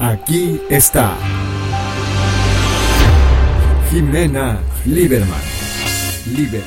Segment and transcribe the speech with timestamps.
[0.00, 1.12] Aquí está.
[3.90, 5.42] Jimena Lieberman.
[6.34, 6.62] Liber,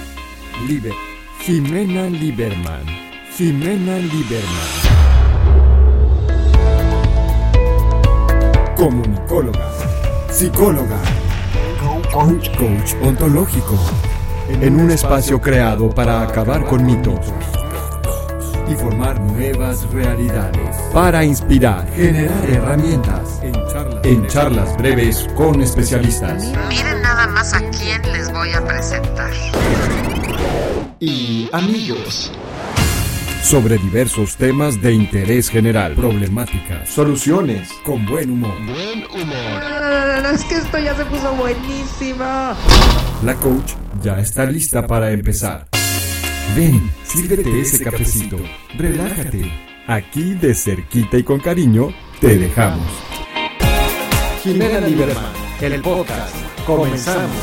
[0.67, 0.93] Liber.
[1.39, 2.85] Jimena Lieberman.
[3.35, 4.69] Jimena Lieberman.
[8.77, 9.71] Comunicóloga.
[10.29, 10.99] Psicóloga.
[12.11, 13.79] Coach, coach ontológico.
[14.61, 17.33] En un espacio creado para acabar con mitos
[18.69, 20.72] y formar nuevas realidades.
[20.93, 23.39] Para inspirar, generar herramientas.
[24.03, 26.53] En charlas, breves con especialistas.
[26.69, 29.31] Miren nada más a quién les voy a presentar.
[30.99, 32.31] Y amigos.
[33.41, 38.55] Sobre diversos temas de interés general, problemáticas, soluciones, con buen humor.
[38.63, 40.31] Buen humor.
[40.31, 42.23] es que esto ya se puso buenísimo.
[43.23, 43.73] La coach
[44.03, 45.65] ya está lista para empezar.
[46.55, 48.37] Ven, sírvete ese cafecito,
[48.77, 49.72] relájate.
[49.85, 51.89] Aquí de cerquita y con cariño
[52.21, 52.87] te dejamos.
[54.41, 56.33] Jimena Lieberman, el podcast.
[56.65, 57.35] Comenzamos.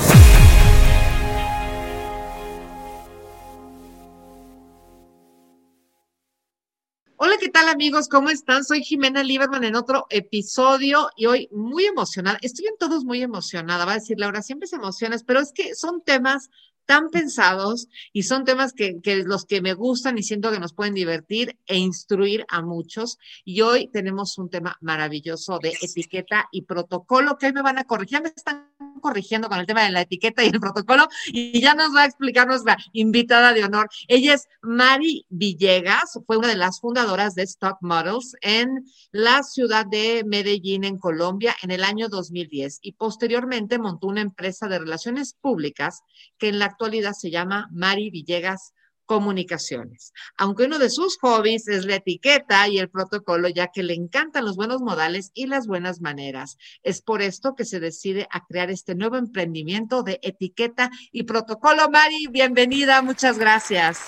[7.16, 8.08] Hola, ¿qué tal amigos?
[8.08, 8.64] ¿Cómo están?
[8.64, 12.38] Soy Jimena Lieberman en otro episodio y hoy muy emocionada.
[12.40, 15.74] Estoy en todos muy emocionada, va a decir Laura, siempre se emocionas, pero es que
[15.74, 16.48] son temas
[16.90, 20.92] tan pensados y son temas que, los que me gustan y siento que nos pueden
[20.92, 23.16] divertir e instruir a muchos.
[23.44, 27.84] Y hoy tenemos un tema maravilloso de etiqueta y protocolo que hoy me van a
[27.84, 28.18] corregir.
[28.18, 28.69] Ya me están
[29.00, 32.06] corrigiendo con el tema de la etiqueta y el protocolo y ya nos va a
[32.06, 33.88] explicar nuestra invitada de honor.
[34.08, 39.86] Ella es Mari Villegas, fue una de las fundadoras de Stock Models en la ciudad
[39.86, 45.34] de Medellín, en Colombia, en el año 2010 y posteriormente montó una empresa de relaciones
[45.34, 46.02] públicas
[46.38, 48.74] que en la actualidad se llama Mari Villegas
[49.10, 50.12] Comunicaciones.
[50.36, 54.44] Aunque uno de sus hobbies es la etiqueta y el protocolo, ya que le encantan
[54.44, 56.56] los buenos modales y las buenas maneras.
[56.84, 61.90] Es por esto que se decide a crear este nuevo emprendimiento de etiqueta y protocolo.
[61.90, 64.06] Mari, bienvenida, muchas gracias.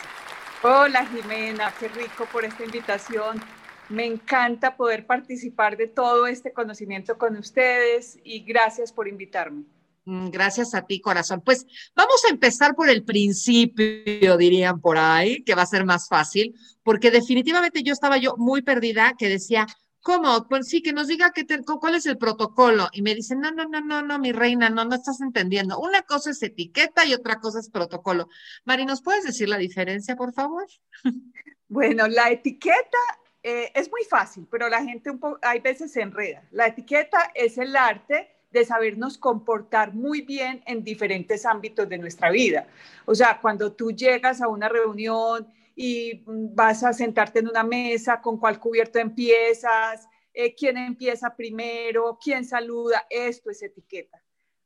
[0.63, 3.43] Hola Jimena, qué rico por esta invitación.
[3.89, 9.65] Me encanta poder participar de todo este conocimiento con ustedes y gracias por invitarme.
[10.05, 11.43] Mm, gracias a ti, corazón.
[11.45, 16.09] Pues vamos a empezar por el principio, dirían por ahí, que va a ser más
[16.09, 19.67] fácil, porque definitivamente yo estaba yo muy perdida, que decía,
[20.01, 20.47] ¿cómo?
[20.49, 21.47] Pues sí, que nos diga que
[21.81, 22.89] cuál es el protocolo.
[22.93, 25.79] Y me dicen, no, no, no, no, no, mi reina, no, no estás entendiendo.
[25.79, 28.29] Una cosa es etiqueta y otra cosa es protocolo.
[28.65, 30.67] Mari, ¿nos puedes decir la diferencia, por favor?
[31.69, 32.99] Bueno, la etiqueta
[33.43, 36.47] eh, es muy fácil, pero la gente un hay veces se enreda.
[36.51, 42.31] La etiqueta es el arte de sabernos comportar muy bien en diferentes ámbitos de nuestra
[42.31, 42.67] vida.
[43.07, 48.21] O sea, cuando tú llegas a una reunión y vas a sentarte en una mesa,
[48.21, 54.23] con cuál cubierto empiezas, eh, quién empieza primero, quién saluda, esto es etiqueta.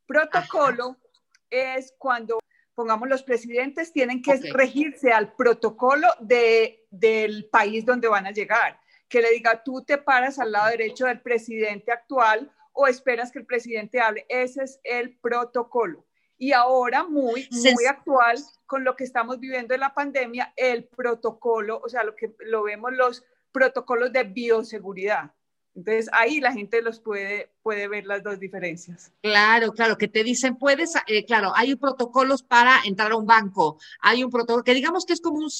[0.07, 0.97] Protocolo
[1.49, 2.39] es cuando,
[2.75, 8.81] pongamos, los presidentes tienen que regirse al protocolo de, del país donde van a llegar.
[9.09, 13.41] Que le diga, tú te paras al lado derecho del presidente actual o esperas que
[13.41, 14.27] el presidente hable.
[14.29, 16.07] Ese es el protocolo.
[16.39, 21.81] Y ahora, muy, muy actual, con lo que estamos viviendo en la pandemia, el protocolo,
[21.83, 25.33] o sea, lo que lo vemos los protocolos de bioseguridad.
[25.75, 29.13] Entonces ahí la gente los puede, puede ver las dos diferencias.
[29.23, 33.79] Claro, claro, que te dicen, puedes, eh, claro, hay protocolos para entrar a un banco,
[34.01, 35.51] hay un protocolo que digamos que es como un,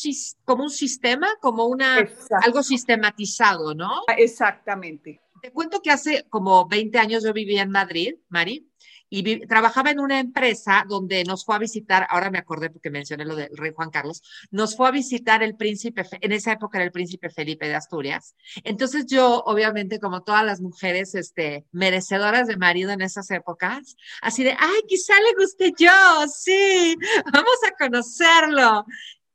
[0.45, 2.09] como un sistema, como una,
[2.43, 4.03] algo sistematizado, ¿no?
[4.17, 5.21] Exactamente.
[5.47, 8.69] Te cuento que hace como 20 años yo vivía en Madrid, Mari,
[9.09, 13.25] y trabajaba en una empresa donde nos fue a visitar, ahora me acordé porque mencioné
[13.25, 16.85] lo del rey Juan Carlos, nos fue a visitar el príncipe, en esa época era
[16.85, 18.35] el príncipe Felipe de Asturias.
[18.65, 24.43] Entonces yo, obviamente, como todas las mujeres este, merecedoras de marido en esas épocas, así
[24.43, 26.97] de, ay, quizá le guste yo, sí,
[27.33, 28.85] vamos a conocerlo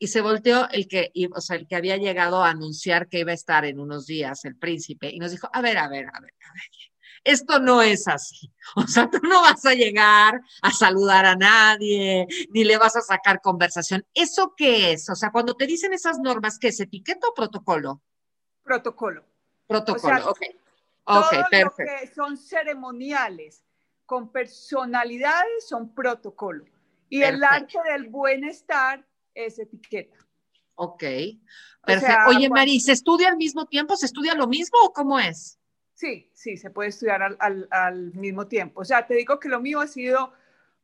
[0.02, 3.30] y se volteó el que, o sea, el que había llegado a anunciar que iba
[3.30, 6.20] a estar en unos días, el príncipe, y nos dijo, a ver, a ver, a
[6.20, 6.64] ver, a ver,
[7.24, 8.52] esto no es así.
[8.76, 13.02] O sea, tú no vas a llegar a saludar a nadie, ni le vas a
[13.02, 14.04] sacar conversación.
[14.12, 15.08] ¿Eso qué es?
[15.08, 18.02] O sea, cuando te dicen esas normas, ¿qué es etiqueta o protocolo?
[18.64, 19.24] Protocolo.
[19.68, 20.42] Protocolo, ok.
[21.04, 21.94] Ok, perfecto.
[21.94, 23.64] Lo que son ceremoniales
[24.08, 26.66] con personalidades son protocolo.
[27.08, 30.18] Y el arte del buen estar es etiqueta.
[30.76, 31.04] Ok,
[31.86, 32.30] perfecto.
[32.30, 33.96] Oye, Mari, ¿se estudia al mismo tiempo?
[33.96, 35.60] ¿Se estudia lo mismo o cómo es?
[35.94, 38.82] Sí, sí, se puede estudiar al, al, mismo tiempo.
[38.82, 40.34] O sea, te digo que lo mío ha sido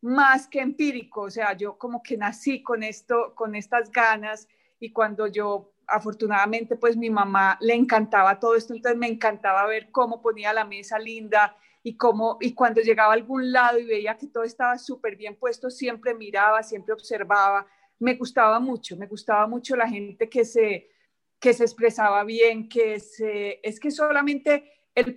[0.01, 4.47] más que empírico, o sea, yo como que nací con esto, con estas ganas
[4.79, 9.89] y cuando yo afortunadamente pues mi mamá le encantaba todo esto, entonces me encantaba ver
[9.89, 14.17] cómo ponía la mesa linda y cómo, y cuando llegaba a algún lado y veía
[14.17, 17.65] que todo estaba súper bien puesto, siempre miraba, siempre observaba,
[17.99, 20.89] me gustaba mucho, me gustaba mucho la gente que se,
[21.39, 25.15] que se expresaba bien, que se, es que solamente el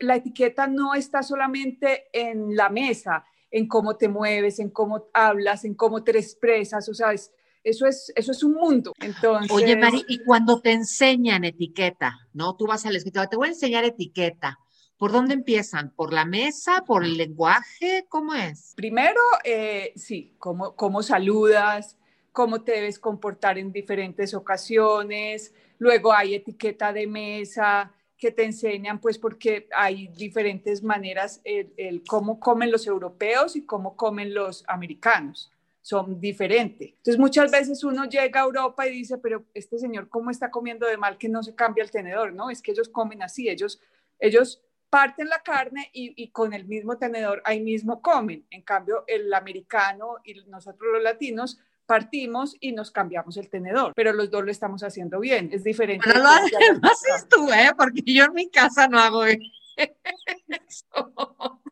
[0.00, 5.64] la etiqueta no está solamente en la mesa, en cómo te mueves, en cómo hablas,
[5.64, 8.92] en cómo te expresas, o sea, eso es, eso es un mundo.
[9.00, 12.56] Entonces, Oye, Mari, y cuando te enseñan etiqueta, ¿no?
[12.56, 14.58] Tú vas al escritorio, te voy a enseñar etiqueta.
[14.96, 15.92] ¿Por dónde empiezan?
[15.94, 16.84] ¿Por la mesa?
[16.86, 18.06] ¿Por el lenguaje?
[18.08, 18.72] ¿Cómo es?
[18.76, 21.98] Primero, eh, sí, cómo, cómo saludas,
[22.32, 25.54] cómo te debes comportar en diferentes ocasiones.
[25.78, 32.38] Luego hay etiqueta de mesa que te enseñan, pues porque hay diferentes maneras, el cómo
[32.38, 35.52] comen los europeos y cómo comen los americanos
[35.82, 36.90] son diferentes.
[36.90, 40.86] Entonces muchas veces uno llega a Europa y dice, pero este señor, ¿cómo está comiendo
[40.86, 42.32] de mal que no se cambia el tenedor?
[42.32, 43.80] No, es que ellos comen así, ellos,
[44.20, 48.46] ellos parten la carne y, y, con el mismo tenedor ahí mismo comen.
[48.50, 54.12] En cambio, el americano y nosotros los latinos partimos y nos cambiamos el tenedor, pero
[54.12, 56.04] los dos lo estamos haciendo bien, es diferente.
[56.06, 57.72] Pero lo haces tú, ¿eh?
[57.76, 59.40] Porque yo en mi casa no hago eso.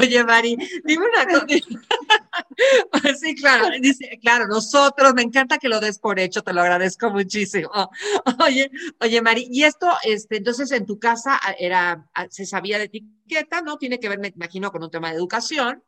[0.00, 1.46] Oye, Mari, dime una cosa.
[3.20, 7.10] Sí, claro, dice, claro, nosotros, me encanta que lo des por hecho, te lo agradezco
[7.10, 7.70] muchísimo.
[8.44, 8.70] Oye,
[9.00, 12.84] oye, Mari, y esto, este, entonces en tu casa ah, era, ah, se sabía de
[12.84, 13.78] etiqueta, ¿no?
[13.78, 15.82] Tiene que ver, me imagino, con un tema de educación,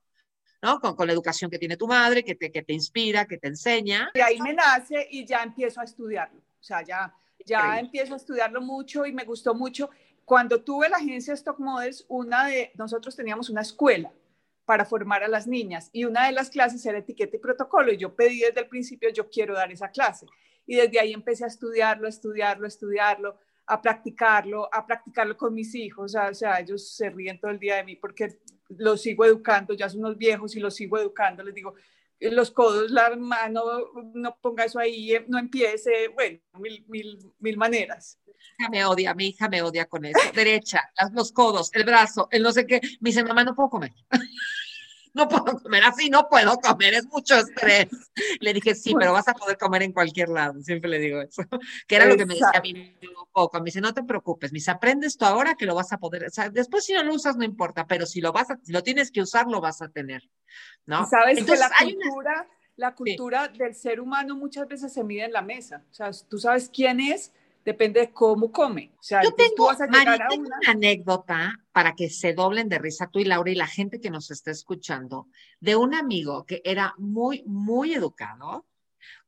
[0.65, 0.81] ¿no?
[0.81, 3.49] Con, con la educación que tiene tu madre, que te, que te inspira, que te
[3.49, 4.11] enseña.
[4.15, 6.41] Y ahí me nace y ya empiezo a estudiarlo.
[6.41, 7.15] O sea, ya,
[7.45, 9.91] ya empiezo a estudiarlo mucho y me gustó mucho.
[10.25, 14.11] Cuando tuve la agencia Stock Models, una de nosotros teníamos una escuela
[14.65, 17.99] para formar a las niñas y una de las clases era etiqueta y protocolo y
[17.99, 20.25] yo pedí desde el principio yo quiero dar esa clase
[20.65, 25.53] y desde ahí empecé a estudiarlo, a estudiarlo, a estudiarlo, a practicarlo, a practicarlo con
[25.53, 28.39] mis hijos, o sea, ellos se ríen todo el día de mí porque
[28.69, 31.75] los sigo educando, ya son unos viejos y los sigo educando, les digo,
[32.21, 33.63] los codos, la mano,
[34.15, 38.19] no ponga eso ahí, no empiece, bueno, mil, mil, mil maneras
[38.71, 40.19] me odia, mi hija me odia con eso.
[40.35, 42.81] Derecha, los codos, el brazo, el no sé qué.
[43.01, 43.93] Me dice, mamá, no puedo comer.
[45.29, 47.89] no puedo comer así, no puedo comer, es mucho estrés.
[48.41, 51.43] Le dije, sí, pero vas a poder comer en cualquier lado, siempre le digo eso,
[51.87, 53.59] que era lo que me decía a mí un poco.
[53.59, 56.25] Me dice, no te preocupes, me dice, aprendes tú ahora que lo vas a poder,
[56.25, 58.73] o sea, después si no lo usas no importa, pero si lo vas a, si
[58.73, 60.29] lo tienes que usar, lo vas a tener,
[60.85, 61.07] ¿no?
[61.07, 65.33] Sabes Entonces, que la cultura, la cultura del ser humano muchas veces se mide en
[65.33, 67.33] la mesa, o sea, tú sabes quién es,
[67.65, 68.93] depende de cómo come.
[68.99, 70.59] O sea, Yo tengo, una...
[70.67, 74.31] anécdota para que se doblen de risa tú y Laura y la gente que nos
[74.31, 75.29] está escuchando,
[75.61, 78.67] de un amigo que era muy, muy educado,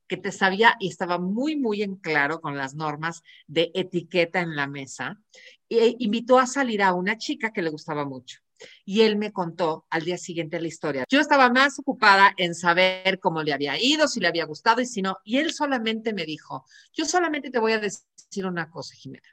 [0.06, 4.54] que te sabía y estaba muy, muy en claro con las normas de etiqueta en
[4.54, 5.20] la mesa,
[5.68, 8.40] e invitó a salir a una chica que le gustaba mucho.
[8.84, 11.04] Y él me contó al día siguiente la historia.
[11.08, 14.86] Yo estaba más ocupada en saber cómo le había ido, si le había gustado y
[14.86, 15.18] si no.
[15.24, 19.28] Y él solamente me dijo, yo solamente te voy a decir una cosa, Jimena.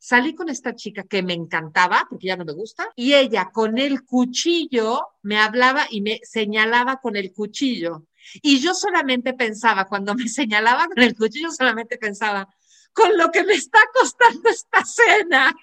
[0.00, 3.78] Salí con esta chica que me encantaba, porque ya no me gusta, y ella con
[3.78, 8.06] el cuchillo me hablaba y me señalaba con el cuchillo.
[8.40, 12.48] Y yo solamente pensaba, cuando me señalaba con el cuchillo, solamente pensaba,
[12.92, 15.54] con lo que me está costando esta cena.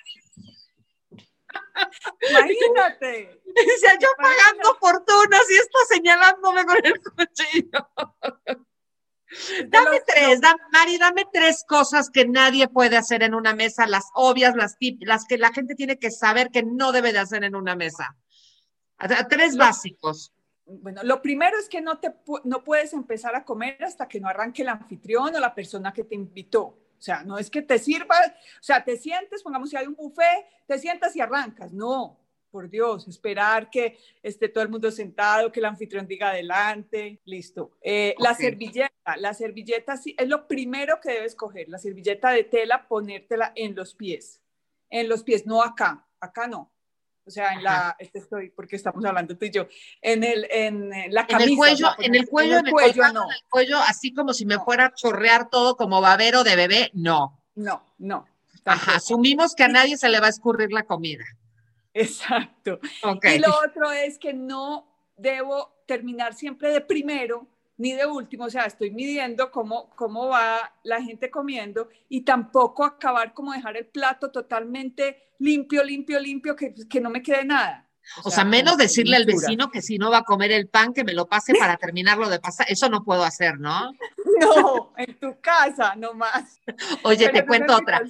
[2.29, 3.41] Imagínate.
[3.55, 7.89] Decía, yo pagando fortunas y está señalándome con el cuchillo.
[9.67, 10.39] Dame tres,
[10.71, 15.25] Mari, dame tres cosas que nadie puede hacer en una mesa, las obvias, las, las
[15.25, 18.15] que la gente tiene que saber que no debe de hacer en una mesa.
[19.29, 20.31] Tres básicos.
[20.65, 24.27] Bueno, lo primero es que no, te, no puedes empezar a comer hasta que no
[24.27, 26.79] arranque el anfitrión o la persona que te invitó.
[26.97, 29.95] O sea, no es que te sirva, o sea, te sientes, pongamos si hay un
[29.95, 31.73] buffet, te sientas y arrancas.
[31.73, 32.17] No,
[32.55, 37.71] por Dios, esperar que esté todo el mundo sentado, que el anfitrión diga adelante, listo.
[37.81, 42.45] Eh, la servilleta, la servilleta sí, es lo primero que debes coger, la servilleta de
[42.45, 44.41] tela, ponértela en los pies,
[44.89, 46.71] en los pies, no acá, acá no.
[47.27, 49.67] O sea, en la, este estoy, porque estamos hablando tú y yo,
[50.01, 51.45] en, el, en la camisa.
[51.45, 53.23] En el cuello, en el cuello, en el cuello, no.
[53.23, 56.91] en el cuello, así como si me fuera a chorrear todo como babero de bebé,
[56.93, 57.41] no.
[57.55, 58.27] No, no.
[58.63, 61.25] Ajá, asumimos que a nadie se le va a escurrir la comida.
[61.93, 62.79] Exacto.
[63.01, 63.37] Okay.
[63.37, 68.49] Y lo otro es que no debo terminar siempre de primero ni de último, o
[68.49, 73.85] sea, estoy midiendo cómo, cómo va la gente comiendo y tampoco acabar como dejar el
[73.85, 77.85] plato totalmente limpio, limpio, limpio, que, que no me quede nada.
[78.23, 81.03] O, sea, menos decirle al vecino que si no va a comer el pan, que
[81.03, 82.67] me lo pase para terminarlo de pasar.
[82.69, 83.91] Eso no puedo hacer, ¿no?
[84.39, 86.61] No, en tu casa nomás.
[87.03, 88.01] Oye, te cuento otra.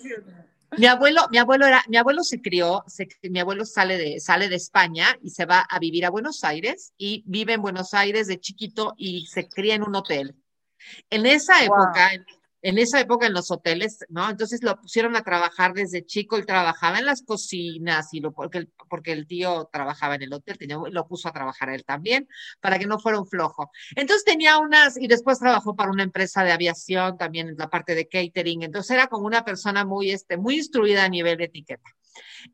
[0.78, 2.84] Mi abuelo, mi abuelo era, mi abuelo se crió,
[3.24, 6.94] mi abuelo sale de, sale de España y se va a vivir a Buenos Aires
[6.98, 10.36] y vive en Buenos Aires de chiquito y se cría en un hotel.
[11.10, 12.26] En esa época, en
[12.80, 14.28] esa época en los hoteles, ¿no?
[14.28, 18.58] Entonces lo pusieron a trabajar desde chico, él trabajaba en las cocinas y lo, porque,
[18.58, 22.28] el, porque el tío trabajaba en el hotel, tenía, lo puso a trabajar él también,
[22.62, 23.70] para que no fuera un flojo.
[23.96, 27.94] Entonces tenía unas, y después trabajó para una empresa de aviación, también en la parte
[27.94, 31.90] de catering, entonces era como una persona muy, este, muy instruida a nivel de etiqueta.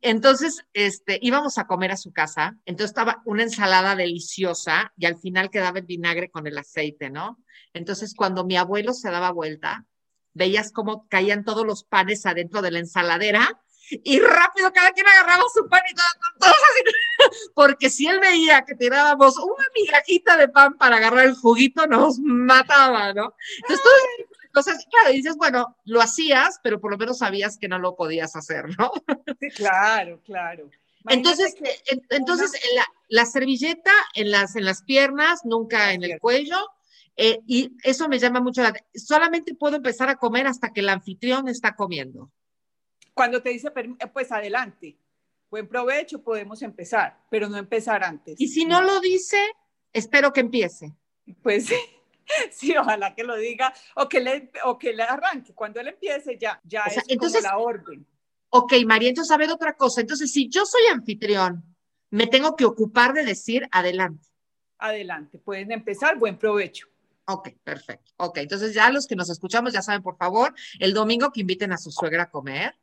[0.02, 5.18] Entonces, este, íbamos a comer a su casa, entonces estaba una ensalada deliciosa y al
[5.18, 7.38] final quedaba el vinagre con el aceite, ¿no?
[7.74, 9.86] Entonces, cuando mi abuelo se daba vuelta,
[10.34, 13.62] veías cómo caían todos los panes adentro de la ensaladera
[14.04, 16.54] y rápido cada quien agarraba su pan y todo,
[17.56, 22.20] porque si él veía que tirábamos una migajita de pan para agarrar el juguito, nos
[22.20, 23.36] mataba, ¿no?
[23.58, 27.96] Entonces, entonces, claro, dices, bueno, lo hacías, pero por lo menos sabías que no lo
[27.96, 28.92] podías hacer, ¿no?
[29.40, 30.70] Sí, claro, claro.
[31.08, 31.56] entonces,
[32.10, 36.58] entonces la, la, servilleta en las, en las piernas, nunca en el cuello,
[37.24, 39.06] eh, y eso me llama mucho la atención.
[39.06, 42.32] Solamente puedo empezar a comer hasta que el anfitrión está comiendo.
[43.14, 44.98] Cuando te dice, eh, pues adelante,
[45.48, 48.42] buen provecho, podemos empezar, pero no empezar antes.
[48.42, 49.38] Y si no, lo dice,
[49.94, 50.94] espero que empiece.
[51.44, 51.76] Pues sí.
[52.50, 55.54] Sí, ojalá que lo diga o que le, o que le arranque.
[55.54, 58.08] Cuando él empiece, ya, ya es entonces, como la orden.
[58.50, 60.00] Ok, María, entonces a ver otra cosa.
[60.00, 61.76] Entonces, si yo soy anfitrión,
[62.10, 64.30] me tengo que ocupar de decir adelante.
[64.78, 66.91] Adelante, pueden empezar, buen provecho.
[67.34, 68.12] Ok, perfecto.
[68.18, 71.72] Ok, entonces ya los que nos escuchamos ya saben, por favor, el domingo que inviten
[71.72, 72.76] a su suegra a comer.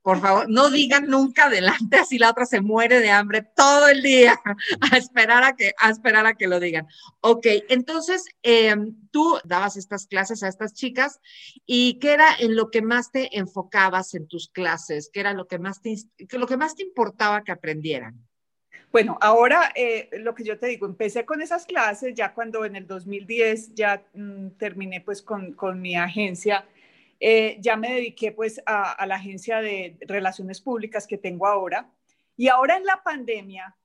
[0.00, 4.02] Por favor, no digan nunca adelante, así la otra se muere de hambre todo el
[4.02, 4.38] día
[4.92, 6.86] a esperar a que, a esperar a que lo digan.
[7.20, 11.20] Ok, entonces em, tú dabas estas clases a estas chicas
[11.66, 15.10] y ¿qué era en lo que más te enfocabas en tus clases?
[15.12, 15.80] ¿Qué era lo que más
[16.30, 18.26] lo que más te importaba que aprendieran?
[18.94, 22.76] Bueno, ahora eh, lo que yo te digo, empecé con esas clases ya cuando en
[22.76, 26.64] el 2010 ya mm, terminé pues con, con mi agencia,
[27.18, 31.90] eh, ya me dediqué pues a, a, la agencia de relaciones públicas que tengo ahora.
[32.36, 33.76] Y ahora en la pandemia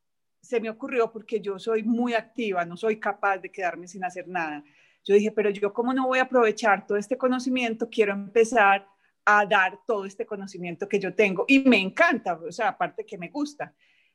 [0.43, 4.27] se me ocurrió porque yo soy muy activa, no soy capaz de quedarme sin hacer
[4.27, 4.63] nada.
[5.03, 8.87] Yo dije, pero yo cómo no voy a aprovechar todo este conocimiento, quiero empezar
[9.25, 13.17] a dar todo este conocimiento que yo tengo y me encanta, o sea, aparte que
[13.17, 13.73] me gusta.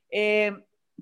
[0.09, 0.57] Eh,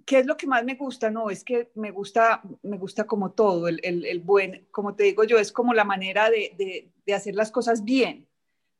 [0.06, 1.10] ¿Qué es lo que más me gusta?
[1.10, 5.24] No, es que me gusta, me gusta como todo, el, el, buen, como te digo
[5.24, 8.26] yo, es como la manera de, de, hacer las cosas bien,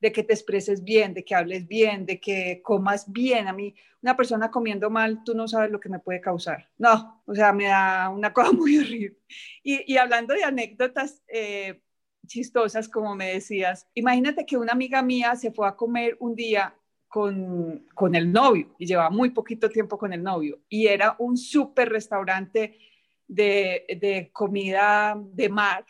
[0.01, 3.47] de que te expreses bien, de que hables bien, de que comas bien.
[3.47, 6.71] A mí, una persona comiendo mal, tú no sabes lo que me puede causar.
[6.79, 9.19] No, o sea, me da una cosa muy horrible.
[9.63, 11.83] Y, y hablando de anécdotas eh,
[12.27, 16.75] chistosas, como me decías, imagínate que una amiga mía se fue a comer un día
[17.13, 21.37] con, con el novio y llevaba muy poquito tiempo con el novio y era un
[21.37, 22.79] súper restaurante
[23.29, 25.85] de, de comida de mar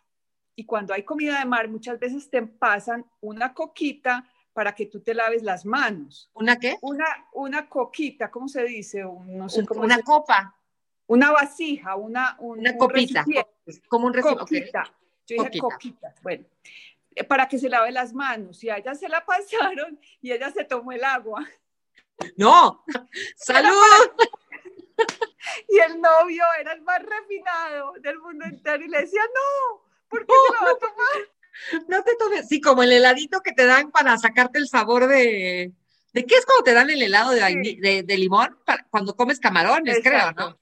[0.57, 5.01] y cuando hay comida de mar muchas veces te pasan una coquita para que tú
[5.01, 6.29] te laves las manos.
[6.35, 6.77] ¿Una qué?
[6.83, 9.05] Una, una coquita, ¿cómo se dice?
[9.05, 10.57] No sé cómo una copa.
[11.07, 13.25] Una vasija, una, una copita.
[13.87, 14.73] como un recipiente.
[15.29, 16.17] Yo dije coquita.
[16.21, 16.45] Bueno,
[17.29, 20.65] para que se lave las manos y a ella se la pasaron y ella se
[20.65, 21.47] tomó el agua.
[22.37, 22.85] No,
[23.37, 23.73] salud.
[25.69, 30.25] Y el novio era el más refinado del mundo entero y le decía, no, ¿por
[30.25, 31.89] qué se la va a tomar?
[31.89, 35.73] No te tomes, sí, como el heladito que te dan para sacarte el sabor de,
[36.13, 38.57] ¿de qué es cuando te dan el helado de, de, limón?
[38.91, 40.62] cuando comes camarones, creo, ¿no?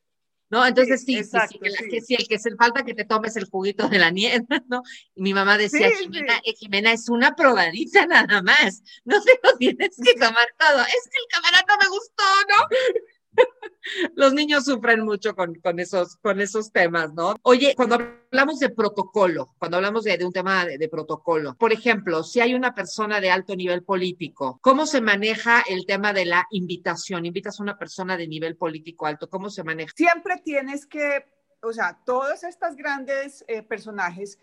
[0.51, 0.67] ¿No?
[0.67, 3.89] Entonces sí, sí, sí, que, sí, el que se falta que te tomes el juguito
[3.89, 4.83] de la nieve, ¿no?
[5.15, 9.57] Y mi mamá decía, Jimena, eh, Jimena, es una probadita nada más, no se lo
[9.57, 12.77] tienes que tomar todo, es que el camarón no me gustó, ¿no?
[14.15, 17.35] Los niños sufren mucho con, esos, con esos temas, ¿no?
[17.43, 22.41] Oye, cuando hablamos de protocolo, cuando hablamos de, un tema de, protocolo, por ejemplo, si
[22.41, 27.27] hay una persona de alto nivel político, ¿cómo se maneja el tema de la invitación?
[27.27, 29.93] Invitas a una persona de nivel político alto, ¿cómo se maneja?
[29.97, 31.25] Siempre tienes que,
[31.63, 34.39] o sea, todos estos grandes eh, personajes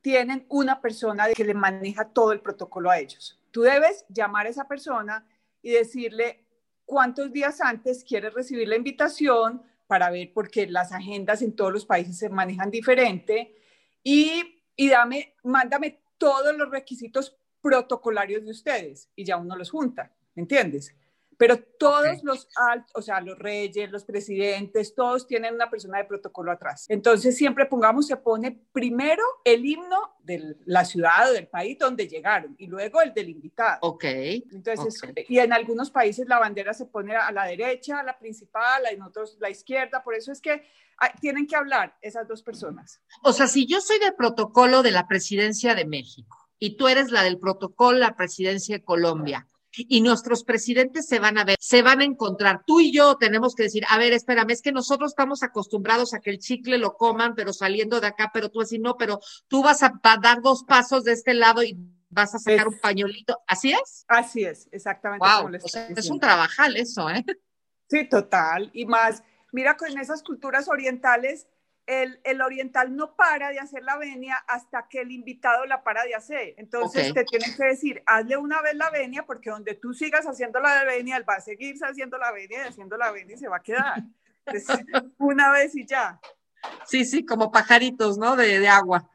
[0.00, 3.38] tienen una persona que le maneja todo el protocolo a ellos.
[3.50, 5.26] Tú debes llamar a esa persona
[5.60, 6.47] y decirle,
[6.88, 11.84] cuántos días antes quieres recibir la invitación para ver, porque las agendas en todos los
[11.84, 13.54] países se manejan diferente,
[14.02, 20.14] y, y dame, mándame todos los requisitos protocolarios de ustedes y ya uno los junta,
[20.34, 20.94] ¿entiendes?
[21.38, 26.04] Pero todos los altos, o sea, los reyes, los presidentes, todos tienen una persona de
[26.04, 26.84] protocolo atrás.
[26.88, 32.08] Entonces siempre pongamos, se pone primero el himno de la ciudad o del país donde
[32.08, 33.78] llegaron y luego el del invitado.
[33.82, 34.04] Ok.
[34.04, 39.00] Entonces, y en algunos países la bandera se pone a la derecha, la principal, en
[39.02, 40.64] otros la izquierda, por eso es que
[41.20, 43.00] tienen que hablar esas dos personas.
[43.22, 47.12] O sea, si yo soy del protocolo de la presidencia de México y tú eres
[47.12, 49.46] la del protocolo la presidencia de Colombia,
[49.88, 52.62] y nuestros presidentes se van a ver, se van a encontrar.
[52.66, 56.20] Tú y yo tenemos que decir, a ver, espérame, es que nosotros estamos acostumbrados a
[56.20, 59.62] que el chicle lo coman, pero saliendo de acá, pero tú así no, pero tú
[59.62, 59.92] vas a
[60.22, 61.76] dar dos pasos de este lado y
[62.10, 63.40] vas a sacar un pañuelito.
[63.46, 64.04] ¿Así es?
[64.08, 65.26] Así es, exactamente.
[65.26, 67.24] Wow, es un trabajal eso, ¿eh?
[67.88, 68.70] Sí, total.
[68.72, 71.46] Y más, mira, con esas culturas orientales,
[71.88, 76.14] el, oriental no para de hacer la venia hasta que el invitado la para de
[76.14, 76.54] hacer.
[76.58, 80.60] Entonces te tienen que decir, hazle una vez la venia, porque donde tú sigas haciendo
[80.60, 83.48] la venia, él va a seguir haciendo la venia y haciendo la venia y se
[83.48, 84.02] va a quedar.
[85.18, 86.20] una vez y ya.
[86.84, 88.36] Sí, sí, como pajaritos, ¿no?
[88.36, 89.08] De, de agua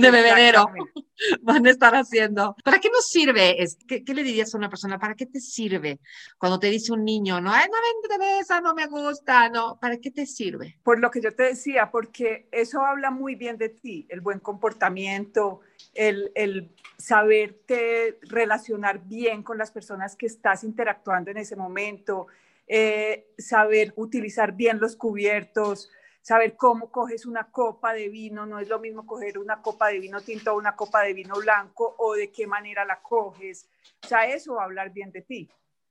[0.00, 0.66] de bebedero
[1.42, 2.56] van a estar haciendo.
[2.64, 3.56] ¿Para qué nos sirve?
[3.86, 4.98] ¿Qué, ¿Qué, le dirías a una persona?
[4.98, 6.00] ¿Para qué te sirve
[6.38, 9.78] cuando te dice un niño, no, Ay, no me interesa, no me gusta, no?
[9.80, 10.78] ¿Para qué te sirve?
[10.82, 14.40] Por lo que yo te decía, porque eso habla muy bien de ti, el buen
[14.40, 15.60] comportamiento,
[15.94, 22.26] el, el saberte relacionar bien con las personas que estás interactuando en ese momento,
[22.66, 28.68] eh, saber utilizar bien los cubiertos, saber cómo coges una copa de vino, no es
[28.68, 32.14] lo mismo coger una copa de vino tinto o una copa de vino blanco o
[32.14, 33.68] de qué manera la coges.
[34.04, 35.50] O sea, eso va a hablar bien de ti.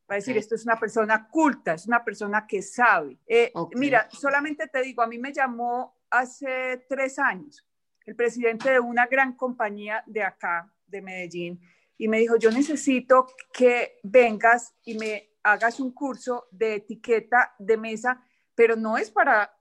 [0.10, 3.20] Va a decir, esto es una persona culta, es una persona que sabe.
[3.28, 7.66] Eh, mira, solamente te digo, a mí me llamó hace tres años
[8.06, 11.62] el presidente de una gran compañía de acá, de Medellín,
[11.96, 17.78] y me dijo, yo necesito que vengas y me hagas un curso de etiqueta de
[17.78, 18.20] mesa,
[18.56, 19.59] pero no es para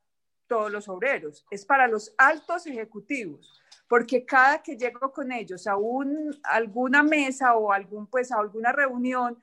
[0.48, 5.76] todos los obreros, es para los altos ejecutivos, porque cada que llego con ellos a
[5.76, 9.38] un, alguna mesa o algún, pues, a alguna reunión,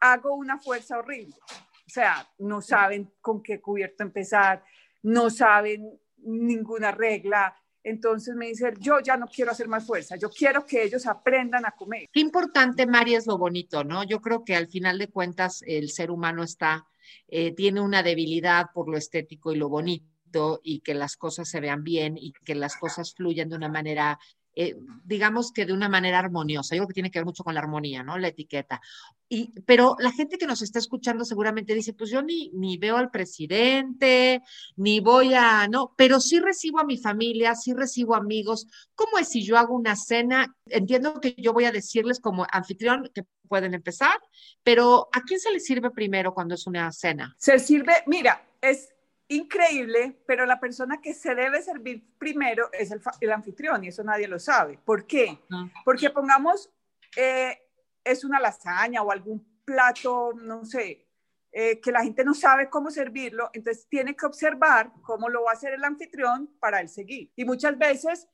[0.00, 1.36] hago una fuerza horrible.
[1.50, 4.64] O sea, no saben con qué cubierto empezar,
[5.02, 7.56] no saben ninguna regla.
[7.82, 11.64] Entonces me dice, yo ya no quiero hacer más fuerza, yo quiero que ellos aprendan
[11.64, 12.08] a comer.
[12.12, 14.02] Qué importante, María, es lo bonito, ¿no?
[14.02, 16.88] Yo creo que al final de cuentas el ser humano está,
[17.28, 20.15] eh, tiene una debilidad por lo estético y lo bonito
[20.62, 24.18] y que las cosas se vean bien y que las cosas fluyan de una manera,
[24.54, 26.74] eh, digamos que de una manera armoniosa.
[26.74, 28.18] Yo creo que tiene que ver mucho con la armonía, ¿no?
[28.18, 28.80] La etiqueta.
[29.28, 32.96] Y, pero la gente que nos está escuchando seguramente dice, pues yo ni, ni veo
[32.96, 34.42] al presidente,
[34.76, 38.66] ni voy a, no, pero sí recibo a mi familia, sí recibo amigos.
[38.94, 40.54] ¿Cómo es si yo hago una cena?
[40.66, 44.18] Entiendo que yo voy a decirles como anfitrión que pueden empezar,
[44.62, 47.34] pero ¿a quién se le sirve primero cuando es una cena?
[47.38, 48.88] Se sirve, mira, es
[49.28, 54.28] increíble, pero la persona que se debe servir primero es el, anfitrión y eso nadie
[54.28, 54.78] lo sabe.
[54.84, 55.40] ¿Por qué?
[55.84, 56.70] Porque pongamos,
[57.16, 57.58] eh,
[58.04, 61.06] es una lasaña o algún plato, no sé,
[61.52, 65.52] eh, que la gente no sabe cómo servirlo, entonces tiene que observar cómo lo va
[65.52, 67.32] a hacer el anfitrión para él seguir.
[67.34, 68.28] Y muchas veces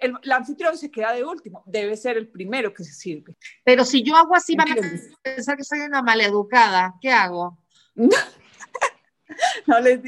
[0.00, 3.36] el, anfitrión se queda de último, debe ser el primero que se sirve.
[3.64, 4.76] Pero si yo hago así, van a
[5.22, 6.94] pensar que soy una maleducada.
[7.00, 7.58] ¿Qué hago?
[9.66, 10.00] no les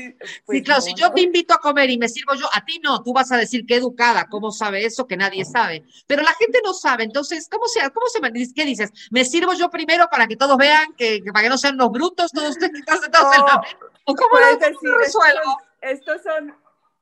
[0.44, 3.02] pues claro, si yo te invito a comer y me sirvo yo, a ti no,
[3.02, 5.84] tú vas a decir qué educada, ¿cómo sabe eso que nadie sabe?
[6.06, 8.20] Pero la gente no sabe, entonces, ¿cómo se, cómo se
[8.54, 8.90] qué dices?
[9.10, 12.32] ¿Me sirvo yo primero para que todos vean, que, para que no sean los brutos,
[12.32, 13.62] todos ustedes que todos en la...
[14.04, 15.58] ¿O cómo lo decir, resuelvo?
[15.80, 16.54] Estos, son,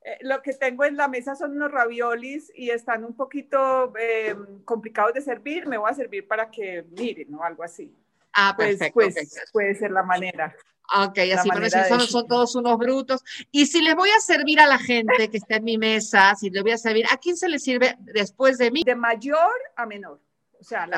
[0.02, 4.34] eh, lo que tengo en la mesa son unos raviolis y están un poquito eh,
[4.64, 7.42] complicados de servir, me voy a servir para que miren, ¿no?
[7.42, 7.94] Algo así.
[8.32, 8.94] Ah, pues, perfecto.
[8.94, 10.54] Pues, puede ser la manera.
[10.92, 11.48] Ok, así
[11.88, 13.22] son, son, todos unos brutos.
[13.52, 16.50] Y si les voy a servir a la gente que está en mi mesa, si
[16.50, 18.82] le voy a servir, ¿a quién se le sirve después de mí?
[18.84, 20.20] De mayor a menor.
[20.60, 20.88] O sea,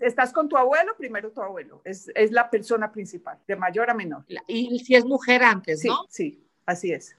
[0.00, 1.82] estás con tu abuelo, primero tu abuelo.
[1.84, 4.24] Es, es, la persona principal, de mayor a menor.
[4.46, 6.06] Y, si es mujer antes, ¿no?
[6.08, 7.16] Sí, así es.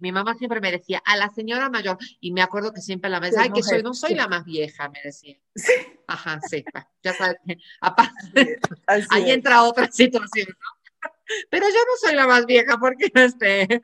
[0.00, 3.20] Mi mamá siempre me decía, a la señora mayor, y me acuerdo que siempre la
[3.20, 5.36] mesa, ay, que soy, no soy la más vieja, me decía.
[5.54, 5.72] Sí.
[6.06, 6.64] Ajá, sí,
[7.02, 7.36] ya sabes,
[7.80, 10.81] aparte, ahí entra otra situación, ¿no?
[11.50, 13.82] Pero yo no soy la más vieja porque no esté.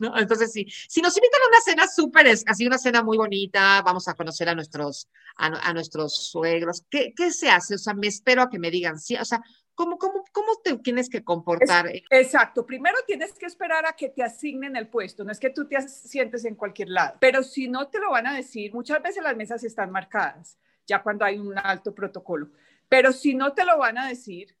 [0.00, 0.18] ¿no?
[0.18, 4.08] Entonces, sí, si nos invitan a una cena súper, así una cena muy bonita, vamos
[4.08, 7.74] a conocer a nuestros, a, nuestros suegros, ¿Qué, ¿qué, se hace?
[7.74, 9.42] O sea, me espero a que me digan, sí, o sea,
[9.74, 11.90] ¿cómo, cómo, cómo te tienes que comportar?
[12.10, 15.66] exacto, primero tienes que esperar a que te asignen el puesto, no es que tú
[15.66, 19.22] te sientes en cualquier lado, pero si no te lo van a decir, muchas veces
[19.22, 22.50] las mesas están marcadas, ya cuando hay un alto protocolo,
[22.88, 24.54] pero si no te lo van a decir,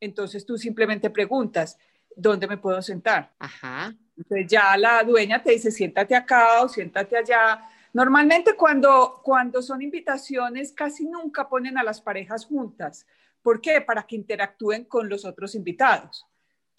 [0.00, 1.78] entonces tú simplemente preguntas,
[2.16, 3.32] ¿dónde me puedo sentar?
[3.38, 3.94] Ajá.
[4.16, 7.68] Entonces ya la dueña te dice, siéntate acá o siéntate allá.
[7.92, 13.06] Normalmente cuando, cuando son invitaciones casi nunca ponen a las parejas juntas.
[13.42, 13.80] ¿Por qué?
[13.80, 16.26] Para que interactúen con los otros invitados.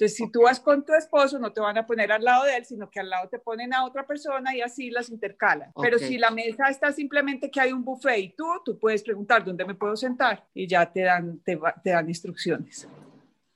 [0.01, 2.55] Entonces, si tú vas con tu esposo, no te van a poner al lado de
[2.55, 5.71] él, sino que al lado te ponen a otra persona y así las intercalan.
[5.79, 9.45] Pero si la mesa está simplemente que hay un buffet y tú, tú puedes preguntar
[9.45, 12.87] dónde me puedo sentar y ya te dan, te, dan instrucciones.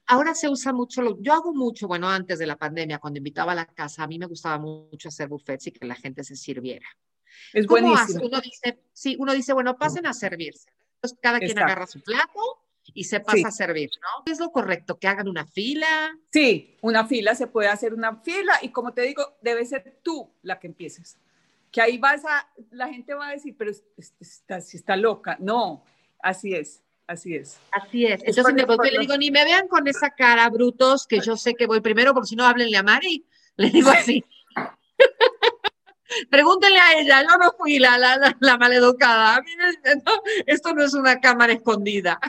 [0.08, 3.56] Ahora se usa mucho, yo hago mucho, bueno, antes de la pandemia, cuando invitaba a
[3.56, 6.86] la casa, a mí me gustaba mucho hacer buffets y que la gente se sirviera.
[7.54, 8.26] Es buenísimo.
[8.26, 10.70] Uno dice, sí, uno dice, bueno, pasen a servirse.
[10.96, 12.40] Entonces cada quien agarra su plato
[12.94, 14.32] y se pasa a servir, ¿no?
[14.32, 16.18] ¿Es lo correcto que hagan una fila?
[16.32, 20.32] Sí, una fila, se puede hacer una fila y como te digo, debe ser tú
[20.44, 21.18] la que empieces.
[21.72, 23.72] Que ahí vas a, la gente va a decir, pero
[24.20, 25.38] está, si está loca.
[25.40, 25.84] No,
[26.20, 26.85] así es.
[27.08, 27.60] Así es.
[27.72, 28.22] Así es.
[28.24, 31.68] Entonces me, le digo, ni me vean con esa cara, brutos, que yo sé que
[31.68, 33.26] voy primero, porque si no, háblenle a Mari.
[33.58, 34.24] Le digo así.
[36.30, 39.36] Pregúntenle a ella, yo no fui la, la, la, maleducada.
[39.36, 39.50] A mí
[40.46, 42.20] esto no es una cámara escondida.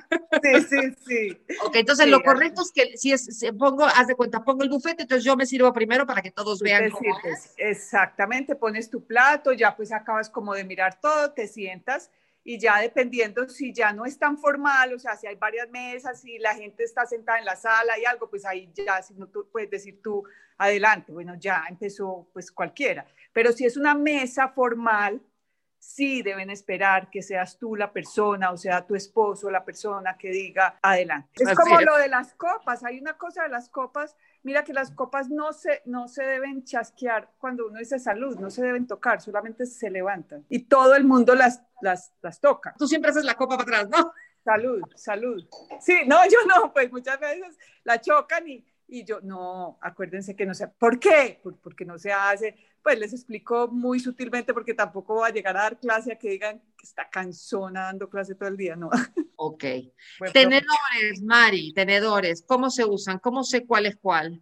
[0.43, 1.39] Sí, sí, sí.
[1.65, 5.03] Ok, entonces lo correcto es que si es, pongo, haz de cuenta, pongo el bufete,
[5.03, 7.55] entonces yo me sirvo primero para que todos vean cómo es.
[7.57, 12.11] Exactamente, pones tu plato, ya pues acabas como de mirar todo, te sientas
[12.48, 16.24] y ya dependiendo si ya no es tan formal, o sea, si hay varias mesas,
[16.24, 19.26] y la gente está sentada en la sala y algo, pues ahí ya, si no
[19.26, 20.22] tú puedes decir tú,
[20.56, 23.04] adelante, bueno, ya empezó pues cualquiera.
[23.32, 25.20] Pero si es una mesa formal,
[25.76, 30.30] sí deben esperar que seas tú la persona, o sea, tu esposo la persona que
[30.30, 31.42] diga adelante.
[31.42, 34.90] Es como lo de las copas, hay una cosa de las copas, mira que las
[34.90, 39.20] copas no se, no se deben chasquear cuando uno dice salud, no se deben tocar,
[39.20, 42.75] solamente se levantan y todo el mundo las, las, las toca.
[42.79, 44.12] Tú siempre haces la copa para atrás, ¿no?
[44.44, 45.49] Salud, salud.
[45.81, 50.46] Sí, no, yo no, pues muchas veces la chocan y, y yo, no, acuérdense que
[50.46, 51.40] no se, ¿por qué?
[51.62, 52.55] porque no se hace,
[52.87, 56.31] pues les explico muy sutilmente porque tampoco va a llegar a dar clase a que
[56.31, 58.90] digan que está cansona dando clase todo el día, ¿no?
[59.35, 59.64] Ok.
[60.33, 63.18] tenedores, Mari, tenedores, ¿cómo se usan?
[63.18, 64.40] ¿Cómo sé cuál es cuál?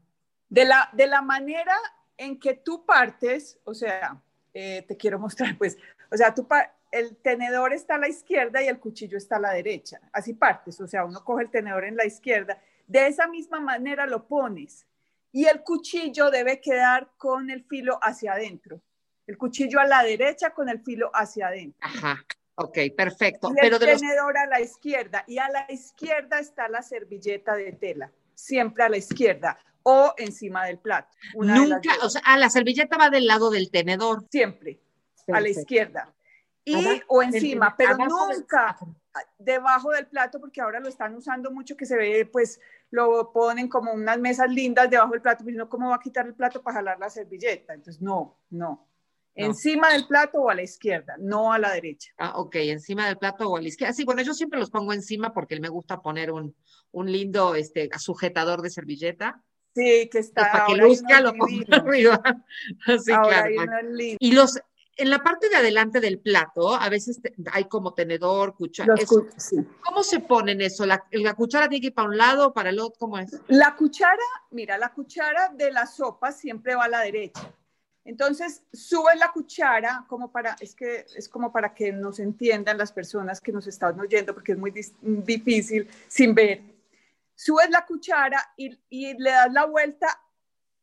[0.51, 1.75] De la, de la manera
[2.19, 5.79] en que tú partes, o sea, eh, te quiero mostrar, pues,
[6.13, 6.47] o sea, tú
[6.93, 10.03] el tenedor está a la izquierda y el cuchillo está a la derecha.
[10.13, 14.05] Así partes, o sea, uno coge el tenedor en la izquierda, de esa misma manera
[14.07, 14.87] lo pones
[15.35, 18.81] y el cuchillo debe quedar con el filo hacia adentro.
[19.27, 21.77] El cuchillo a la derecha con el filo hacia adentro.
[21.81, 23.53] Ajá, ok, perfecto.
[23.61, 25.25] Y el tenedor a la izquierda.
[25.27, 30.67] Y a la izquierda está la servilleta de tela, siempre a la izquierda o encima
[30.67, 31.09] del plato.
[31.35, 34.25] Nunca, o sea, a la servilleta va del lado del tenedor.
[34.31, 34.79] Siempre,
[35.33, 36.15] a la izquierda.
[36.65, 38.79] Y, o encima, pero nunca
[39.39, 43.69] debajo del plato, porque ahora lo están usando mucho, que se ve, pues, lo ponen
[43.69, 46.63] como unas mesas lindas debajo del plato, pero no, ¿cómo va a quitar el plato
[46.63, 47.75] para jalar la servilleta?
[47.75, 48.89] Entonces, no, no.
[49.37, 52.13] Encima del plato o a la izquierda, no a la derecha.
[52.19, 53.93] Ah, ok, encima del plato o a la izquierda.
[53.93, 56.55] Sí, bueno, yo siempre los pongo encima porque me gusta poner un,
[56.93, 59.43] un lindo este, sujetador de servilleta.
[59.75, 60.53] Sí, que está.
[60.53, 62.23] para que luzca, lo pongo arriba.
[62.87, 63.51] Sí, claro.
[64.21, 64.61] Y los,
[64.97, 67.21] en la parte de adelante del plato, a veces
[67.53, 68.95] hay como tenedor, cuchara.
[69.85, 70.87] ¿Cómo se ponen eso?
[70.87, 71.05] ¿La,
[71.35, 72.99] cuchara tiene que ir para un lado o para el otro?
[72.99, 73.41] ¿Cómo es?
[73.49, 77.53] La cuchara, mira, la cuchara de la sopa siempre va a la derecha.
[78.05, 82.93] Entonces, subes la cuchara como para, es que es como para que nos entiendan las
[82.93, 86.63] personas que nos están oyendo, porque es muy difícil sin ver.
[87.35, 90.07] Subes la cuchara y, y le das la vuelta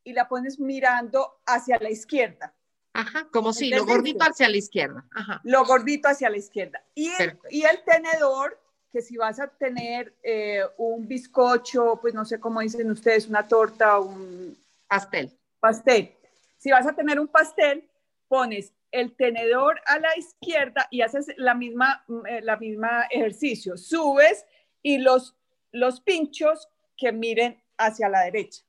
[0.04, 2.54] y la pones mirando hacia la izquierda
[2.94, 5.06] Ajá, como si, lo gordito hacia la izquierda.
[5.14, 5.42] Ajá.
[5.44, 6.84] Lo gordito hacia la izquierda.
[6.94, 8.60] Y el, y el tenedor,
[8.92, 13.48] que si vas a tener eh, un bizcocho, pues no sé cómo dicen ustedes, una
[13.48, 15.32] torta, un pastel.
[15.60, 16.14] Pastel.
[16.58, 17.90] Si vas a tener un pastel,
[18.28, 23.78] pones el tenedor a la izquierda y haces la misma, eh, la misma ejercicio.
[23.78, 24.46] Subes
[24.82, 25.36] y los,
[25.72, 28.64] los pinchos que miren hacia la derecha.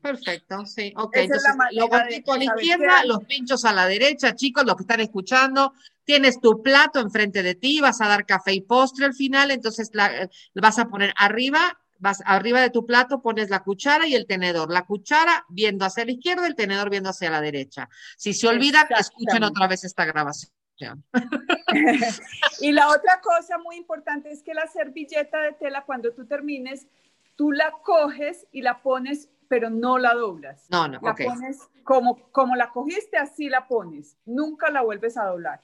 [0.00, 0.92] Perfecto, sí.
[0.96, 5.72] Ok, entonces a la izquierda, los pinchos a la derecha, chicos, los que están escuchando.
[6.04, 9.90] Tienes tu plato enfrente de ti, vas a dar café y postre al final, entonces
[9.92, 14.14] la, eh, vas a poner arriba, vas arriba de tu plato, pones la cuchara y
[14.14, 14.70] el tenedor.
[14.70, 17.88] La cuchara viendo hacia la izquierda, el tenedor viendo hacia la derecha.
[18.16, 21.04] Si se olvidan, escuchen otra vez esta grabación.
[22.60, 26.86] y la otra cosa muy importante es que la servilleta de tela, cuando tú termines,
[27.34, 30.66] tú la coges y la pones pero no la doblas.
[30.70, 34.16] No, no, la pones como, como la cogiste, así la pones.
[34.24, 35.60] Nunca la vuelves a doblar.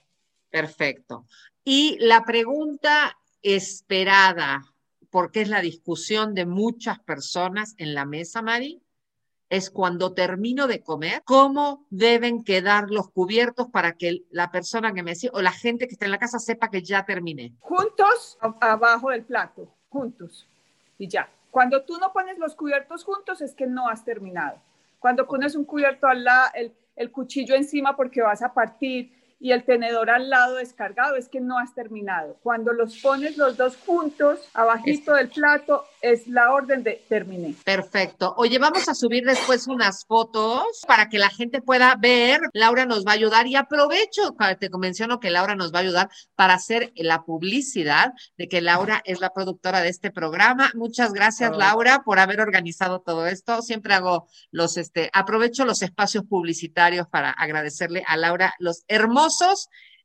[0.51, 1.27] Perfecto.
[1.65, 4.63] Y la pregunta esperada,
[5.11, 8.83] porque es la discusión de muchas personas en la mesa, Mari,
[9.53, 15.03] es cuando termino de comer, cómo deben quedar los cubiertos para que la persona que
[15.03, 17.53] me sigue o la gente que está en la casa sepa que ya terminé.
[17.61, 20.49] Juntos, abajo del plato, juntos.
[20.97, 21.29] Y ya.
[21.53, 24.59] Cuando tú no pones los cubiertos juntos es que no has terminado.
[24.99, 29.13] Cuando pones un cubierto al lado, el, el cuchillo encima porque vas a partir
[29.43, 32.37] y el tenedor al lado descargado, es que no has terminado.
[32.45, 37.57] Cuando los pones los dos juntos, abajito del plato, es la orden de terminé.
[37.65, 38.35] Perfecto.
[38.37, 42.41] Oye, vamos a subir después unas fotos para que la gente pueda ver.
[42.53, 46.09] Laura nos va a ayudar y aprovecho, te menciono que Laura nos va a ayudar
[46.37, 50.71] para hacer la publicidad de que Laura es la productora de este programa.
[50.75, 53.61] Muchas gracias, Laura, por haber organizado todo esto.
[53.61, 59.32] Siempre hago los, este, aprovecho los espacios publicitarios para agradecerle a Laura los hermosos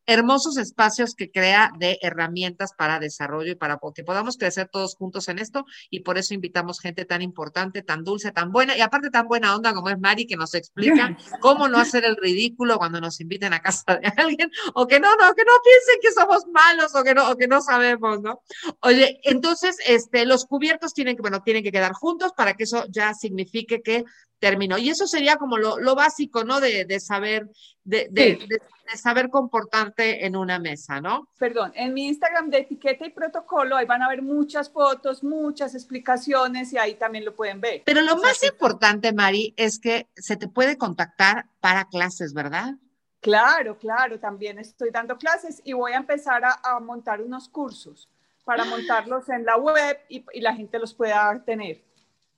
[0.07, 5.27] hermosos espacios que crea de herramientas para desarrollo y para que podamos crecer todos juntos
[5.27, 9.09] en esto y por eso invitamos gente tan importante, tan dulce, tan buena y aparte
[9.09, 13.01] tan buena onda como es Mari que nos explica cómo no hacer el ridículo cuando
[13.01, 16.45] nos inviten a casa de alguien o que no, no, que no piensen que somos
[16.53, 18.41] malos o que no, o que no sabemos, ¿no?
[18.81, 22.85] Oye, entonces, este, los cubiertos tienen que, bueno, tienen que quedar juntos para que eso
[22.89, 24.05] ya signifique que
[24.39, 24.78] terminó.
[24.78, 26.60] Y eso sería como lo, lo básico, ¿no?
[26.60, 27.50] De, de saber,
[27.84, 31.28] de, de, de de saber comportarte en una mesa, ¿no?
[31.38, 35.76] Perdón, en mi Instagram de etiqueta y protocolo, ahí van a ver muchas fotos, muchas
[35.76, 37.84] explicaciones y ahí también lo pueden ver.
[37.86, 42.76] Pero lo más importante, Mari, es que se te puede contactar para clases, ¿verdad?
[43.19, 48.08] Claro, claro, también estoy dando clases y voy a empezar a, montar unos cursos
[48.45, 51.84] para montarlos en la web y, y la gente los pueda tener.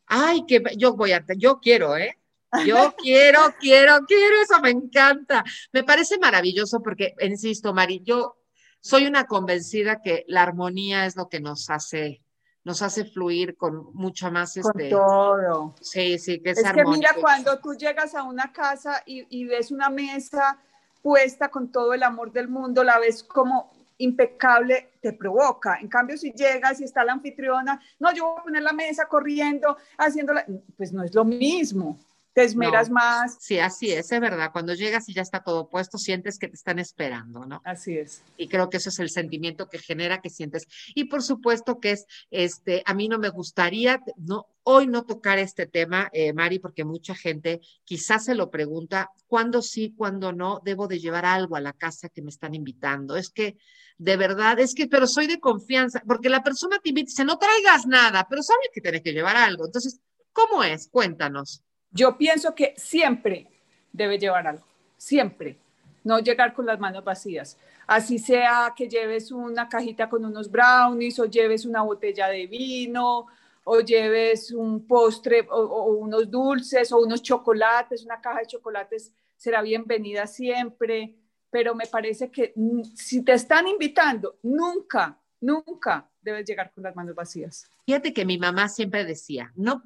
[0.09, 2.15] Ay, que yo voy a, yo quiero, ¿eh?
[2.65, 5.43] Yo quiero, quiero, quiero, eso me encanta.
[5.71, 8.39] Me parece maravilloso porque, insisto, Mari, yo
[8.81, 12.23] soy una convencida que la armonía es lo que nos hace,
[12.63, 14.89] nos hace fluir con mucho más este.
[14.89, 15.75] Con todo.
[15.79, 19.45] Sí, sí, que es, es que mira, cuando tú llegas a una casa y, y
[19.45, 20.57] ves una mesa
[21.03, 25.77] puesta con todo el amor del mundo, la ves como impecable te provoca.
[25.79, 29.05] En cambio, si llegas y está la anfitriona, no, yo voy a poner la mesa
[29.05, 31.99] corriendo, haciéndola, pues no es lo mismo
[32.33, 33.37] te esmeras más.
[33.39, 34.51] Sí, así es, es verdad.
[34.51, 37.61] Cuando llegas y ya está todo puesto, sientes que te están esperando, ¿no?
[37.65, 38.23] Así es.
[38.37, 40.67] Y creo que eso es el sentimiento que genera que sientes.
[40.95, 45.39] Y por supuesto que es, este, a mí no me gustaría, no, hoy no tocar
[45.39, 50.61] este tema, eh, Mari, porque mucha gente quizás se lo pregunta, ¿cuándo sí, cuándo no
[50.63, 53.15] debo de llevar algo a la casa que me están invitando?
[53.15, 53.57] Es que,
[53.97, 57.25] de verdad, es que, pero soy de confianza, porque la persona te invita y dice,
[57.25, 59.65] no traigas nada, pero sabes que tienes que llevar algo.
[59.65, 59.99] Entonces,
[60.31, 60.87] ¿cómo es?
[60.89, 61.63] Cuéntanos.
[61.91, 63.47] Yo pienso que siempre
[63.91, 64.65] debe llevar algo,
[64.97, 65.57] siempre,
[66.03, 67.57] no llegar con las manos vacías.
[67.87, 73.27] Así sea que lleves una cajita con unos brownies o lleves una botella de vino
[73.63, 79.61] o lleves un postre o, unos dulces o unos chocolates, una caja de chocolates será
[79.61, 81.15] bienvenida siempre,
[81.49, 82.53] pero me parece que
[82.95, 87.69] si te están invitando, nunca, nunca debes llegar con las manos vacías.
[87.85, 89.83] Fíjate que mi mamá siempre decía, no,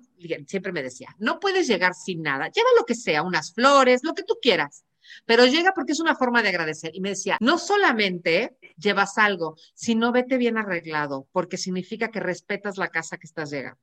[0.48, 4.14] siempre me decía, no puedes llegar sin nada, lleva lo que sea, unas flores, lo
[4.14, 4.84] que tú quieras,
[5.26, 6.92] pero llega porque es una forma de agradecer.
[6.94, 12.78] Y me decía, no solamente llevas algo, sino vete bien arreglado, porque significa que respetas
[12.78, 13.80] la casa que estás llegando.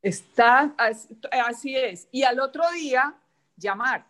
[0.00, 0.74] Está,
[1.46, 2.08] así es.
[2.12, 3.16] Y al otro día,
[3.56, 4.06] llamar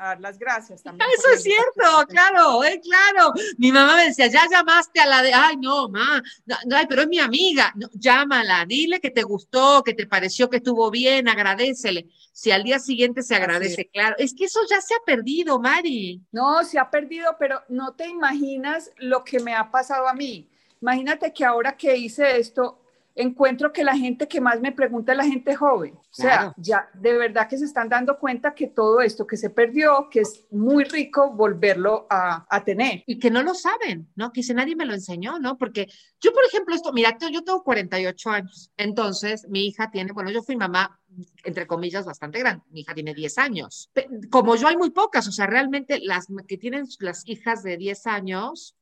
[0.00, 1.08] a dar las gracias también.
[1.18, 3.32] Eso es cierto, claro, eh, claro.
[3.58, 7.08] Mi mamá me decía, ya llamaste a la de, ay, no, ma, ay, pero es
[7.08, 12.08] mi amiga, llámala, dile que te gustó, que te pareció que estuvo bien, agradecele.
[12.32, 16.22] Si al día siguiente se agradece, claro, es que eso ya se ha perdido, Mari.
[16.32, 20.48] No, se ha perdido, pero no te imaginas lo que me ha pasado a mí.
[20.80, 22.80] Imagínate que ahora que hice esto,
[23.14, 25.98] encuentro que la gente que más me pregunta es la gente joven.
[26.10, 29.50] O sea, ya de verdad que se están dando cuenta que todo esto que se
[29.50, 33.04] perdió, que es muy rico volverlo a, tener.
[33.06, 34.32] Y que no lo saben, ¿no?
[34.32, 35.56] Que si nadie me lo enseñó, ¿no?
[35.56, 35.86] Porque
[36.20, 40.42] yo, por ejemplo, esto, mira, yo tengo 48 años, entonces mi hija tiene, bueno, yo
[40.42, 41.00] fui mamá
[41.44, 42.64] entre comillas, bastante grande.
[42.70, 43.90] Mi hija tiene 10 años.
[44.30, 48.06] Como yo hay muy pocas, o sea, realmente las que tienen las hijas de 10
[48.06, 48.76] años,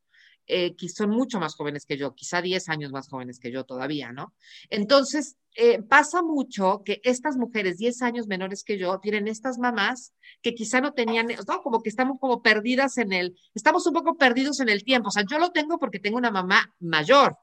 [0.49, 3.65] eh, que son mucho más jóvenes que yo, quizá 10 años más jóvenes que yo
[3.65, 4.33] todavía, ¿no?
[4.71, 10.15] Entonces, eh, pasa mucho que estas mujeres 10 años menores que yo tienen estas mamás
[10.41, 11.63] que quizá no tenían, ¿no?
[11.63, 15.09] Como que estamos como perdidas en el, estamos un poco perdidos en el tiempo.
[15.09, 17.37] O sea, yo lo tengo porque tengo una mamá mayor.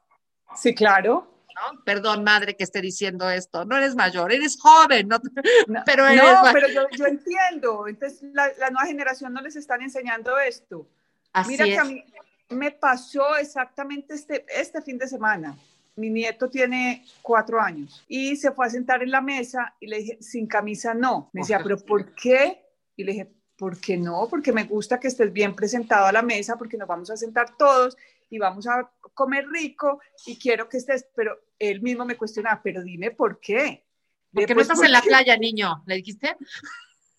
[0.55, 1.31] Sí, claro.
[1.55, 1.83] ¿no?
[1.83, 3.65] Perdón, madre, que esté diciendo esto.
[3.65, 5.19] No eres mayor, eres joven, no,
[5.85, 7.87] pero eres No, pero yo, yo, entiendo.
[7.87, 10.87] Entonces, la, la, nueva generación no les están enseñando esto.
[11.33, 11.73] Así Mira es.
[11.73, 12.03] que a mí,
[12.49, 15.57] me pasó exactamente este, este fin de semana.
[15.97, 19.99] mi nieto tiene cuatro años y se fue a sentar en la mesa y le
[19.99, 21.29] dije, sin camisa no.
[21.31, 22.65] Me decía, pero ¿por qué?
[22.97, 24.27] Y le dije, ¿por qué no?
[24.29, 27.55] Porque me gusta que estés bien presentado a la mesa, porque nos vamos a sentar
[27.55, 27.95] todos
[28.29, 32.83] y vamos a comer rico y quiero que estés, pero él mismo me cuestionaba, pero
[32.83, 33.85] dime por qué.
[34.33, 36.35] Porque no pues, estás en la playa, niño, ¿le dijiste?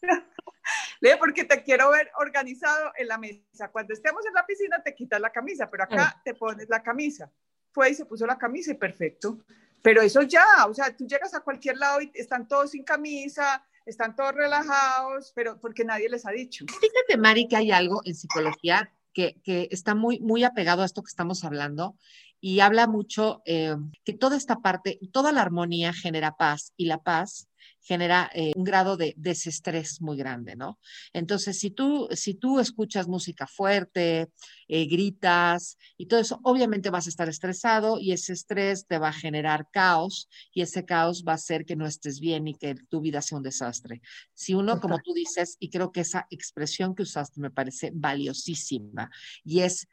[1.00, 3.70] Le porque te quiero ver organizado en la mesa.
[3.70, 7.30] Cuando estemos en la piscina te quitas la camisa, pero acá te pones la camisa.
[7.72, 9.38] Fue y se puso la camisa y perfecto.
[9.82, 13.64] Pero eso ya, o sea, tú llegas a cualquier lado y están todos sin camisa,
[13.84, 16.64] están todos relajados, pero porque nadie les ha dicho.
[16.66, 21.02] Fíjate, Mari, que hay algo en psicología que, que está muy, muy apegado a esto
[21.02, 21.96] que estamos hablando
[22.40, 26.98] y habla mucho eh, que toda esta parte, toda la armonía genera paz y la
[27.02, 27.48] paz
[27.86, 30.78] genera eh, un grado de desestrés muy grande, ¿no?
[31.12, 34.28] Entonces, si tú, si tú escuchas música fuerte,
[34.66, 39.08] eh, gritas y todo eso, obviamente vas a estar estresado y ese estrés te va
[39.08, 42.74] a generar caos y ese caos va a hacer que no estés bien y que
[42.74, 44.02] tu vida sea un desastre.
[44.34, 49.10] Si uno, como tú dices, y creo que esa expresión que usaste me parece valiosísima
[49.44, 49.86] y es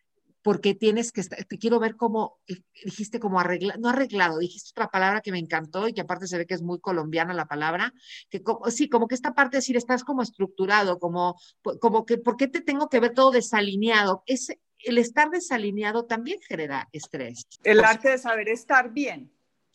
[0.44, 4.72] porque tienes que estar, te quiero ver como, eh, dijiste como arreglado, no arreglado, dijiste
[4.72, 7.48] otra palabra que me encantó y que aparte se ve que es muy colombiana la
[7.48, 7.94] palabra,
[8.30, 11.40] que como, sí, como que esta parte de decir, estás como estructurado, como,
[11.80, 14.24] como que, ¿por qué te tengo que ver todo desalineado?
[14.28, 17.48] Ese, el estar desalineado también genera estrés.
[17.64, 19.32] El arte de saber estar bien.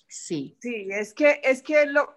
[0.09, 0.57] Sí.
[0.61, 2.15] Sí, es que, es que lo,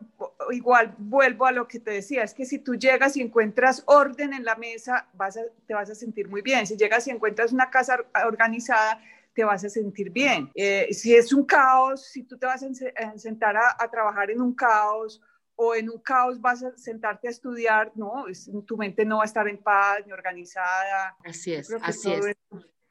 [0.52, 4.34] igual vuelvo a lo que te decía, es que si tú llegas y encuentras orden
[4.34, 6.66] en la mesa, vas te vas a sentir muy bien.
[6.66, 9.02] Si llegas y encuentras una casa organizada,
[9.34, 10.50] te vas a sentir bien.
[10.56, 14.54] Eh, si es un caos, si tú te vas a sentar a, trabajar en un
[14.54, 15.22] caos
[15.56, 18.26] o en un caos vas a sentarte a estudiar, no,
[18.66, 21.16] tu mente no va a estar en paz ni organizada.
[21.26, 22.38] Así es, así es.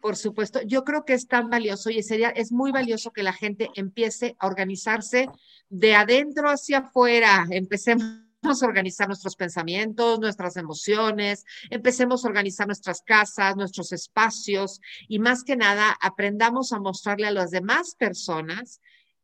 [0.01, 3.35] Por supuesto, yo creo que es tan valioso y sería, es muy valioso que la
[3.35, 5.29] gente empiece a organizarse
[5.69, 7.47] de adentro hacia afuera.
[7.51, 15.19] Empecemos a organizar nuestros pensamientos, nuestras emociones, empecemos a organizar nuestras casas, nuestros espacios y
[15.19, 18.81] más que nada aprendamos a mostrarle a las demás personas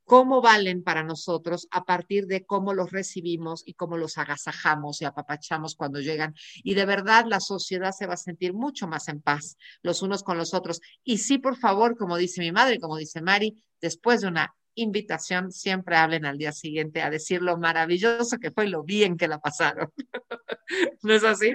[0.07, 5.05] cómo valen para nosotros a partir de cómo los recibimos y cómo los agasajamos y
[5.05, 6.35] apapachamos cuando llegan.
[6.63, 10.23] Y de verdad la sociedad se va a sentir mucho más en paz los unos
[10.23, 10.81] con los otros.
[11.05, 15.51] Y sí, por favor, como dice mi madre, como dice Mari, después de una invitación,
[15.51, 19.27] siempre hablen al día siguiente a decir lo maravilloso que fue y lo bien que
[19.27, 19.91] la pasaron.
[21.03, 21.53] ¿No es así?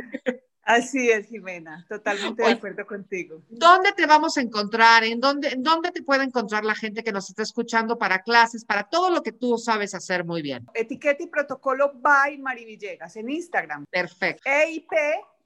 [0.64, 3.42] Así es, Jimena, totalmente de acuerdo contigo.
[3.50, 5.04] ¿Dónde te vamos a encontrar?
[5.04, 8.64] ¿En dónde, ¿En dónde te puede encontrar la gente que nos está escuchando para clases,
[8.64, 10.68] para todo lo que tú sabes hacer muy bien?
[10.74, 13.86] Etiqueta y protocolo by Mari Villegas en Instagram.
[13.90, 14.44] Perfecto.
[14.46, 14.92] EIP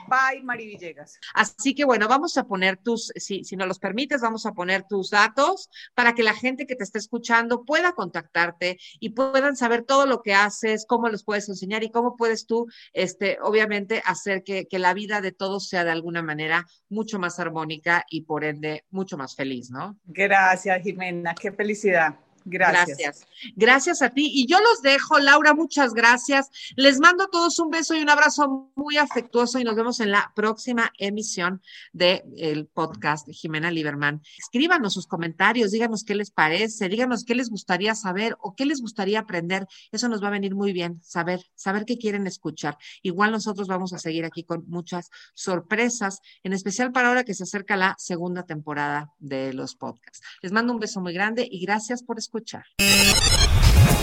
[0.07, 1.19] by Mari Villegas.
[1.33, 4.83] Así que bueno, vamos a poner tus, si, si nos los permites, vamos a poner
[4.83, 9.83] tus datos para que la gente que te esté escuchando pueda contactarte y puedan saber
[9.83, 14.43] todo lo que haces, cómo los puedes enseñar y cómo puedes tú, este, obviamente, hacer
[14.43, 18.43] que, que la vida de todos sea de alguna manera mucho más armónica y por
[18.43, 19.97] ende mucho más feliz, ¿no?
[20.05, 22.15] Gracias, Jimena, qué felicidad.
[22.45, 23.25] Gracias.
[23.55, 24.01] gracias.
[24.03, 24.29] a ti.
[24.31, 26.49] Y yo los dejo, Laura, muchas gracias.
[26.75, 30.11] Les mando a todos un beso y un abrazo muy afectuoso y nos vemos en
[30.11, 34.21] la próxima emisión del podcast de Jimena Lieberman.
[34.37, 38.79] Escríbanos sus comentarios, díganos qué les parece, díganos qué les gustaría saber o qué les
[38.79, 39.65] gustaría aprender.
[39.91, 42.77] Eso nos va a venir muy bien, saber, saber qué quieren escuchar.
[43.01, 47.43] Igual nosotros vamos a seguir aquí con muchas sorpresas, en especial para ahora que se
[47.43, 50.21] acerca la segunda temporada de los podcasts.
[50.43, 52.65] Les mando un beso muy grande y gracias por escuchar escuchar.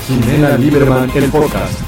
[0.07, 1.81] Jimena Lieberman, el podcast.